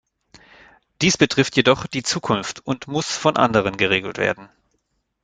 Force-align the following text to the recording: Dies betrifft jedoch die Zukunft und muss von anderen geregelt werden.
Dies 1.03 1.15
betrifft 1.15 1.55
jedoch 1.57 1.85
die 1.85 2.01
Zukunft 2.01 2.65
und 2.65 2.87
muss 2.87 3.15
von 3.15 3.37
anderen 3.37 3.77
geregelt 3.77 4.17
werden. 4.17 4.49